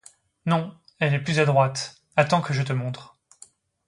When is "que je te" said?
2.41-2.73